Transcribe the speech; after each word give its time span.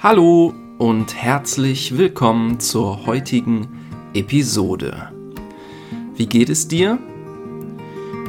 Hallo 0.00 0.54
und 0.78 1.12
herzlich 1.16 1.98
willkommen 1.98 2.60
zur 2.60 3.04
heutigen 3.04 3.66
Episode. 4.14 5.12
Wie 6.14 6.26
geht 6.26 6.50
es 6.50 6.68
dir? 6.68 7.00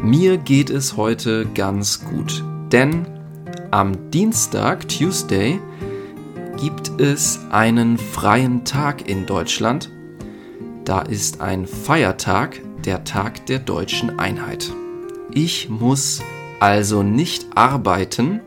Mir 0.02 0.39
geht 0.39 0.71
es 0.71 0.97
heute 0.97 1.45
ganz 1.54 2.04
gut, 2.04 2.43
denn 2.71 3.05
am 3.70 4.09
Dienstag, 4.09 4.88
Tuesday, 4.88 5.59
gibt 6.57 7.00
es 7.00 7.39
einen 7.52 7.99
freien 7.99 8.65
Tag 8.65 9.07
in 9.07 9.27
Deutschland. 9.27 9.91
Da 10.86 11.04
ist 11.04 11.39
ein 11.39 11.67
Feiertag, 11.67 12.61
der 12.83 13.04
Tag 13.04 13.45
der 13.45 13.59
deutschen 13.59 14.17
Einheit. 14.17 14.71
Ich 15.31 15.70
muss 15.70 16.23
also 16.59 17.04
nicht 17.04 17.45
arbeiten 17.54 18.39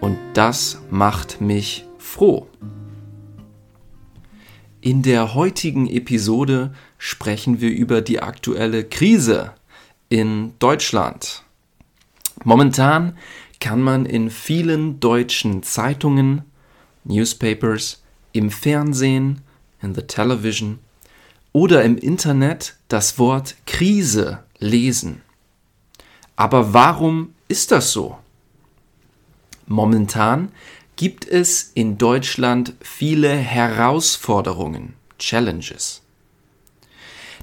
und 0.00 0.18
das 0.34 0.80
macht 0.90 1.40
mich 1.40 1.87
froh. 2.08 2.48
In 4.80 5.02
der 5.02 5.34
heutigen 5.34 5.86
Episode 5.86 6.72
sprechen 6.96 7.60
wir 7.60 7.70
über 7.70 8.00
die 8.00 8.20
aktuelle 8.20 8.84
Krise 8.84 9.52
in 10.08 10.54
Deutschland. 10.58 11.42
Momentan 12.44 13.18
kann 13.60 13.82
man 13.82 14.06
in 14.06 14.30
vielen 14.30 15.00
deutschen 15.00 15.62
Zeitungen, 15.62 16.42
Newspapers, 17.04 18.02
im 18.32 18.50
Fernsehen, 18.50 19.42
in 19.82 19.94
the 19.94 20.02
television 20.02 20.78
oder 21.52 21.84
im 21.84 21.98
Internet 21.98 22.76
das 22.88 23.18
Wort 23.18 23.56
Krise 23.66 24.44
lesen. 24.58 25.22
Aber 26.36 26.72
warum 26.72 27.34
ist 27.48 27.70
das 27.70 27.92
so? 27.92 28.16
Momentan 29.66 30.50
gibt 30.98 31.28
es 31.28 31.70
in 31.74 31.96
Deutschland 31.96 32.74
viele 32.80 33.32
Herausforderungen, 33.32 34.94
Challenges. 35.20 36.02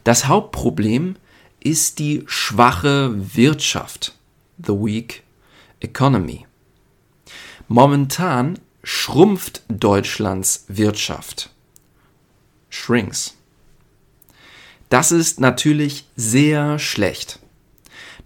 Das 0.04 0.28
Hauptproblem 0.28 1.16
ist 1.62 2.00
die 2.00 2.24
schwache 2.28 3.14
Wirtschaft, 3.34 4.14
the 4.58 4.74
weak 4.74 5.24
economy. 5.80 6.46
Momentan 7.70 8.60
schrumpft 8.84 9.64
Deutschlands 9.70 10.66
Wirtschaft, 10.68 11.50
shrinks. 12.70 13.38
Das 14.90 15.14
ist 15.14 15.40
natürlich 15.40 16.06
sehr 16.18 16.78
schlecht. 16.78 17.40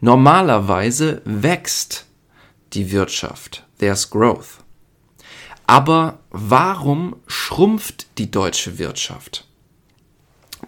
Normalerweise 0.02 1.22
wächst 1.24 2.08
die 2.74 2.92
Wirtschaft. 2.92 3.64
There's 3.78 4.10
growth. 4.10 4.64
Aber 5.70 6.18
warum 6.32 7.16
schrumpft 7.28 8.08
die 8.18 8.32
deutsche 8.32 8.80
Wirtschaft? 8.80 9.46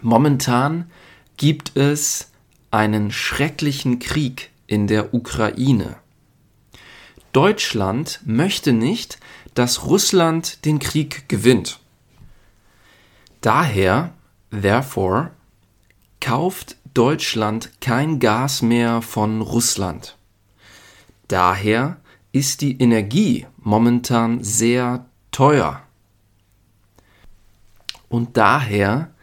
Momentan 0.00 0.92
gibt 1.36 1.76
es 1.76 2.30
einen 2.70 3.10
schrecklichen 3.10 3.98
Krieg 3.98 4.50
in 4.68 4.86
der 4.86 5.12
Ukraine. 5.12 5.96
Deutschland 7.32 8.20
möchte 8.24 8.72
nicht, 8.72 9.18
dass 9.54 9.86
Russland 9.86 10.64
den 10.64 10.78
Krieg 10.78 11.28
gewinnt. 11.28 11.80
Daher, 13.40 14.12
therefore, 14.52 15.32
kauft 16.20 16.76
Deutschland 16.94 17.72
kein 17.80 18.20
Gas 18.20 18.62
mehr 18.62 19.02
von 19.02 19.40
Russland. 19.40 20.16
Daher 21.26 21.96
ist 22.32 22.62
die 22.62 22.80
Energie 22.80 23.46
momentan 23.58 24.42
sehr 24.42 25.06
teuer. 25.30 25.82
Und 28.08 28.36
daher 28.36 29.14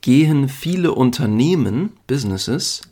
gehen 0.00 0.48
viele 0.48 0.92
Unternehmen, 0.92 1.92
Businesses, 2.06 2.82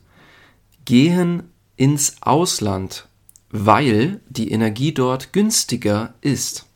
gehen 0.85 1.45
ins 1.77 2.17
Ausland, 2.23 3.09
weil 3.51 4.21
die 4.29 4.51
Energie 4.53 4.93
dort 4.93 5.33
günstiger 5.33 6.15
ist. 6.21 6.67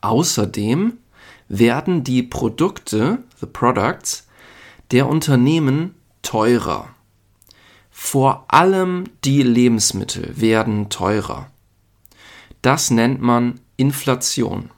Außerdem 0.00 0.98
werden 1.48 2.04
die 2.04 2.22
Produkte, 2.22 3.24
the 3.40 3.46
products, 3.46 4.26
der 4.90 5.08
Unternehmen 5.08 5.94
teurer. 6.22 6.95
Vor 7.98 8.44
allem 8.48 9.04
die 9.24 9.42
Lebensmittel 9.42 10.38
werden 10.38 10.90
teurer. 10.90 11.50
Das 12.60 12.90
nennt 12.90 13.22
man 13.22 13.58
Inflation. 13.78 14.70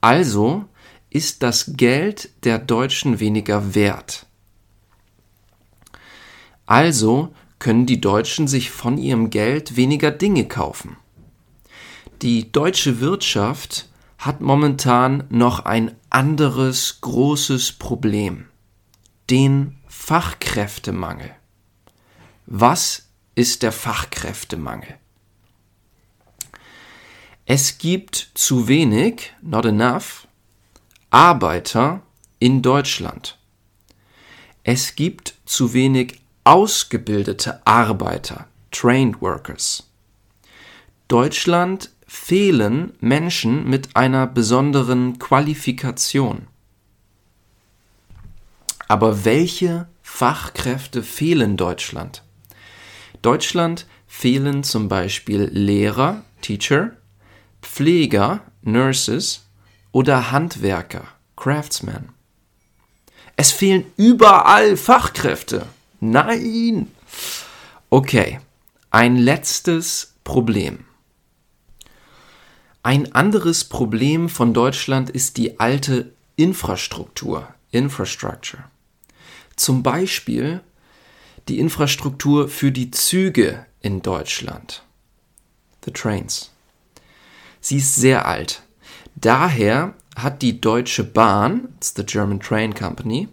Also 0.00 0.64
ist 1.10 1.42
das 1.42 1.72
Geld 1.76 2.30
der 2.44 2.60
Deutschen 2.60 3.18
weniger 3.18 3.74
wert. 3.74 4.26
Also 6.66 7.34
können 7.58 7.84
die 7.84 8.00
Deutschen 8.00 8.46
sich 8.46 8.70
von 8.70 8.96
ihrem 8.96 9.30
Geld 9.30 9.76
weniger 9.76 10.12
Dinge 10.12 10.46
kaufen. 10.46 10.96
Die 12.22 12.52
deutsche 12.52 13.00
Wirtschaft 13.00 13.90
hat 14.18 14.40
momentan 14.40 15.24
noch 15.30 15.66
ein 15.66 15.96
anderes 16.10 17.00
großes 17.00 17.72
Problem 17.72 18.46
den 19.28 19.76
Fachkräftemangel. 19.88 21.34
Was 22.52 23.06
ist 23.36 23.62
der 23.62 23.70
Fachkräftemangel? 23.70 24.96
Es 27.46 27.78
gibt 27.78 28.32
zu 28.34 28.66
wenig, 28.66 29.32
not 29.40 29.66
enough, 29.66 30.26
Arbeiter 31.10 32.02
in 32.40 32.60
Deutschland. 32.60 33.38
Es 34.64 34.96
gibt 34.96 35.36
zu 35.44 35.74
wenig 35.74 36.22
ausgebildete 36.42 37.64
Arbeiter, 37.64 38.48
trained 38.72 39.22
workers. 39.22 39.88
Deutschland 41.06 41.90
fehlen 42.08 42.94
Menschen 42.98 43.70
mit 43.70 43.94
einer 43.94 44.26
besonderen 44.26 45.20
Qualifikation. 45.20 46.48
Aber 48.88 49.24
welche 49.24 49.86
Fachkräfte 50.02 51.04
fehlen 51.04 51.56
Deutschland? 51.56 52.24
Deutschland 53.22 53.86
fehlen 54.06 54.64
zum 54.64 54.88
Beispiel 54.88 55.48
Lehrer, 55.52 56.24
Teacher, 56.40 56.92
Pfleger, 57.62 58.40
Nurses 58.62 59.46
oder 59.92 60.30
Handwerker, 60.30 61.04
Craftsmen. 61.36 62.10
Es 63.36 63.52
fehlen 63.52 63.84
überall 63.96 64.76
Fachkräfte. 64.76 65.66
Nein! 66.00 66.90
Okay, 67.88 68.40
ein 68.90 69.16
letztes 69.16 70.14
Problem. 70.24 70.84
Ein 72.82 73.14
anderes 73.14 73.64
Problem 73.64 74.28
von 74.28 74.54
Deutschland 74.54 75.10
ist 75.10 75.36
die 75.36 75.60
alte 75.60 76.12
Infrastruktur, 76.36 77.48
Infrastructure. 77.70 78.64
Zum 79.56 79.82
Beispiel 79.82 80.62
die 81.50 81.58
Infrastruktur 81.58 82.48
für 82.48 82.70
die 82.70 82.92
Züge 82.92 83.66
in 83.80 84.02
Deutschland. 84.02 84.84
The 85.84 85.90
Trains. 85.90 86.52
Sie 87.60 87.78
ist 87.78 87.96
sehr 87.96 88.26
alt. 88.26 88.62
Daher 89.16 89.94
hat 90.14 90.42
die 90.42 90.60
Deutsche 90.60 91.02
Bahn, 91.02 91.68
it's 91.76 91.92
the 91.96 92.04
German 92.04 92.38
Train 92.38 92.72
Company, 92.72 93.28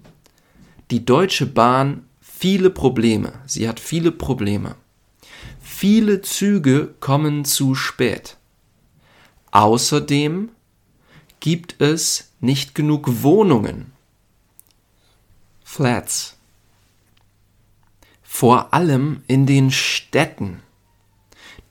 die 0.89 1.05
Deutsche 1.05 1.45
Bahn 1.45 2.05
viele 2.19 2.71
Probleme. 2.71 3.33
Sie 3.45 3.69
hat 3.69 3.79
viele 3.79 4.11
Probleme. 4.11 4.75
Viele 5.61 6.21
Züge 6.21 6.95
kommen 6.99 7.45
zu 7.45 7.75
spät. 7.75 8.37
Außerdem 9.51 10.49
gibt 11.39 11.79
es 11.79 12.31
nicht 12.39 12.73
genug 12.73 13.21
Wohnungen 13.21 13.93
Flats. 15.63 16.36
Vor 18.39 18.71
allem 18.71 19.23
in 19.25 19.47
den 19.47 19.71
Städten. 19.71 20.61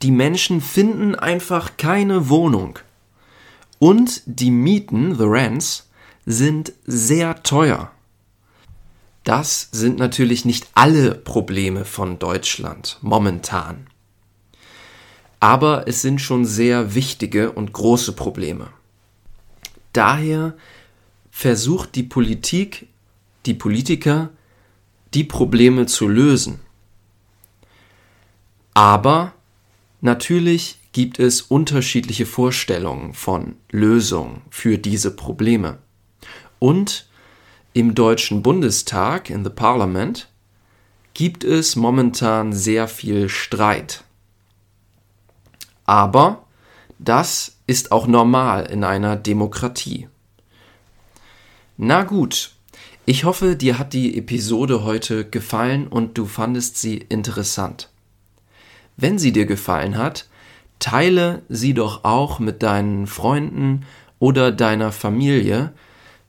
Die 0.03 0.11
Menschen 0.11 0.61
finden 0.61 1.15
einfach 1.15 1.77
keine 1.77 2.29
Wohnung. 2.29 2.81
Und 3.79 4.23
die 4.27 4.51
Mieten, 4.51 5.15
the 5.15 5.23
rents, 5.23 5.89
sind 6.25 6.73
sehr 6.85 7.45
teuer. 7.45 7.93
Das 9.23 9.69
sind 9.71 10.01
natürlich 10.01 10.45
nicht 10.45 10.67
alle 10.75 11.15
Probleme 11.15 11.85
von 11.85 12.19
Deutschland 12.19 12.99
momentan. 13.01 13.87
Aber 15.39 15.87
es 15.87 16.03
sind 16.03 16.21
schon 16.21 16.45
sehr 16.45 16.97
wichtige 16.97 17.53
und 17.53 17.73
große 17.75 18.15
Probleme. 18.15 18.71
Daher 19.93 20.57
versucht 21.31 21.95
die 21.95 22.03
Politik 22.03 22.89
die 23.47 23.55
Politiker, 23.55 24.31
die 25.17 25.25
Probleme 25.25 25.87
zu 25.87 26.09
lösen. 26.09 26.61
Aber 28.75 29.33
natürlich 30.03 30.79
gibt 30.93 31.19
es 31.19 31.41
unterschiedliche 31.41 32.27
Vorstellungen 32.27 33.15
von 33.15 33.57
Lösungen 33.71 34.43
für 34.51 34.77
diese 34.77 35.17
Probleme. 35.17 35.79
Und 36.59 37.09
im 37.73 37.95
Deutschen 37.95 38.43
Bundestag, 38.43 39.31
in 39.31 39.43
the 39.43 39.49
Parliament, 39.51 40.29
gibt 41.15 41.45
es 41.45 41.77
momentan 41.77 42.53
sehr 42.53 42.87
viel 42.87 43.31
Streit. 43.31 44.05
Aber 45.87 46.45
das 46.99 47.57
ist 47.67 47.91
auch 47.91 48.07
normal 48.07 48.67
in 48.67 48.85
einer 48.85 49.17
Demokratie. 49.17 50.09
Na 51.79 52.03
gut, 52.03 52.56
ich 53.07 53.25
hoffe, 53.25 53.55
dir 53.55 53.79
hat 53.79 53.93
die 53.93 54.19
Episode 54.19 54.83
heute 54.83 55.25
gefallen 55.25 55.87
und 55.87 56.19
du 56.19 56.27
fandest 56.27 56.79
sie 56.79 56.97
interessant. 56.97 57.89
Wenn 58.97 59.19
sie 59.19 59.33
dir 59.33 59.47
gefallen 59.47 59.97
hat, 59.97 60.27
teile 60.81 61.43
sie 61.49 61.73
doch 61.73 62.05
auch 62.05 62.41
mit 62.41 62.63
deinen 62.63 63.07
Freunden 63.07 63.87
oder 64.19 64.51
deiner 64.51 64.91
Familie, 64.91 65.73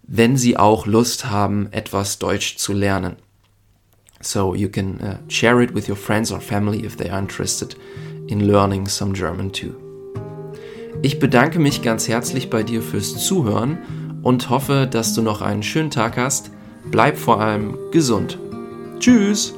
wenn 0.03 0.37
sie 0.37 0.57
auch 0.57 0.85
Lust 0.85 1.29
haben, 1.29 1.67
etwas 1.71 2.19
Deutsch 2.19 2.57
zu 2.57 2.73
lernen. 2.73 3.15
So 4.21 4.55
you 4.55 4.69
can 4.69 4.99
uh, 5.01 5.31
share 5.31 5.63
it 5.63 5.73
with 5.73 5.89
your 5.89 5.97
friends 5.97 6.31
or 6.31 6.39
family 6.39 6.85
if 6.85 6.95
they 6.95 7.09
are 7.09 7.19
interested 7.19 7.75
in 8.27 8.41
learning 8.41 8.87
some 8.87 9.13
German 9.13 9.51
too. 9.51 9.73
Ich 11.01 11.19
bedanke 11.19 11.59
mich 11.59 11.81
ganz 11.81 12.07
herzlich 12.07 12.49
bei 12.49 12.63
dir 12.63 12.81
fürs 12.81 13.23
Zuhören 13.25 13.77
und 14.23 14.49
hoffe, 14.49 14.87
dass 14.89 15.13
du 15.13 15.21
noch 15.21 15.41
einen 15.41 15.63
schönen 15.63 15.91
Tag 15.91 16.17
hast. 16.17 16.51
Bleib 16.91 17.17
vor 17.17 17.41
allem 17.41 17.77
gesund. 17.91 18.37
Tschüss! 18.99 19.56